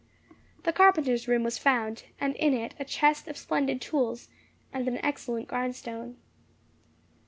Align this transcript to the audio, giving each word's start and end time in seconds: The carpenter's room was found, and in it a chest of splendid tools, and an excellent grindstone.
The 0.63 0.73
carpenter's 0.73 1.27
room 1.27 1.43
was 1.43 1.59
found, 1.59 2.05
and 2.19 2.35
in 2.37 2.55
it 2.55 2.73
a 2.79 2.85
chest 2.85 3.27
of 3.27 3.37
splendid 3.37 3.79
tools, 3.79 4.29
and 4.73 4.87
an 4.87 4.97
excellent 5.05 5.47
grindstone. 5.47 6.17